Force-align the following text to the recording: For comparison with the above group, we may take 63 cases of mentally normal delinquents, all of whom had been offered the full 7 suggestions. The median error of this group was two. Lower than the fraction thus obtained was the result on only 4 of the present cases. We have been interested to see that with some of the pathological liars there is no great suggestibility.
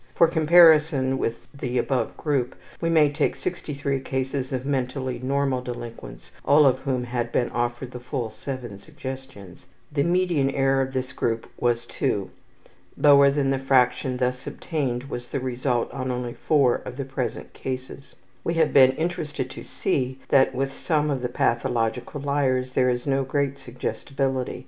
For 0.15 0.25
comparison 0.27 1.19
with 1.19 1.45
the 1.53 1.77
above 1.77 2.17
group, 2.17 2.55
we 2.81 2.89
may 2.89 3.11
take 3.11 3.35
63 3.35 3.99
cases 3.99 4.51
of 4.51 4.65
mentally 4.65 5.19
normal 5.21 5.61
delinquents, 5.61 6.31
all 6.43 6.65
of 6.65 6.79
whom 6.79 7.03
had 7.03 7.31
been 7.31 7.51
offered 7.51 7.91
the 7.91 7.99
full 7.99 8.31
7 8.31 8.79
suggestions. 8.79 9.67
The 9.91 10.01
median 10.03 10.49
error 10.49 10.81
of 10.81 10.93
this 10.93 11.13
group 11.13 11.45
was 11.59 11.85
two. 11.85 12.31
Lower 12.97 13.29
than 13.29 13.51
the 13.51 13.59
fraction 13.59 14.17
thus 14.17 14.47
obtained 14.47 15.03
was 15.03 15.27
the 15.27 15.39
result 15.39 15.91
on 15.91 16.09
only 16.09 16.33
4 16.33 16.77
of 16.77 16.97
the 16.97 17.05
present 17.05 17.53
cases. 17.53 18.15
We 18.43 18.55
have 18.55 18.73
been 18.73 18.93
interested 18.93 19.51
to 19.51 19.63
see 19.63 20.17
that 20.29 20.55
with 20.55 20.73
some 20.73 21.11
of 21.11 21.21
the 21.21 21.29
pathological 21.29 22.21
liars 22.21 22.71
there 22.73 22.89
is 22.89 23.05
no 23.05 23.23
great 23.23 23.59
suggestibility. 23.59 24.59